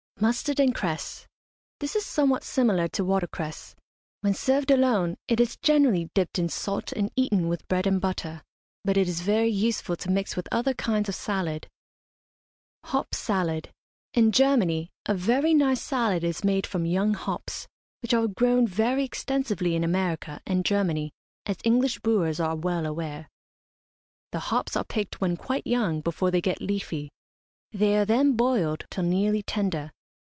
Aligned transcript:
MUSTARD 0.21 0.59
AND 0.59 0.75
CRESS. 0.75 1.25
This 1.79 1.95
is 1.95 2.05
somewhat 2.05 2.43
similar 2.43 2.87
to 2.89 3.03
watercress. 3.03 3.75
When 4.19 4.35
served 4.35 4.69
alone 4.69 5.17
it 5.27 5.39
is 5.39 5.57
generally 5.57 6.11
dipped 6.13 6.37
in 6.37 6.47
salt 6.47 6.91
and 6.91 7.11
eaten 7.15 7.47
with 7.47 7.67
bread 7.67 7.87
and 7.87 7.99
butter, 7.99 8.43
but 8.85 8.97
it 8.97 9.09
is 9.09 9.21
very 9.21 9.49
useful 9.49 9.95
to 9.95 10.11
mix 10.11 10.35
with 10.35 10.47
other 10.51 10.75
kinds 10.75 11.09
of 11.09 11.15
salad. 11.15 11.67
HOP 12.83 13.15
SALAD. 13.15 13.71
In 14.13 14.31
Germany 14.31 14.91
a 15.07 15.15
very 15.15 15.55
nice 15.55 15.81
salad 15.81 16.23
is 16.23 16.43
made 16.43 16.67
from 16.67 16.85
young 16.85 17.15
hops, 17.15 17.67
which 18.03 18.13
are 18.13 18.27
grown 18.27 18.67
very 18.67 19.03
extensively 19.03 19.75
in 19.75 19.83
America 19.83 20.39
and 20.45 20.63
Germany, 20.65 21.11
as 21.47 21.57
English 21.63 21.97
brewers 22.01 22.39
are 22.39 22.55
well 22.55 22.85
aware. 22.85 23.27
The 24.33 24.39
hops 24.53 24.75
are 24.77 24.83
picked 24.85 25.19
when 25.19 25.35
quite 25.35 25.65
young, 25.65 25.99
before 25.99 26.29
they 26.29 26.41
get 26.41 26.61
leafy; 26.61 27.09
they 27.71 27.97
are 27.97 28.05
then 28.05 28.33
boiled 28.33 28.85
till 28.91 29.05
nearly 29.05 29.41
tender. 29.41 29.89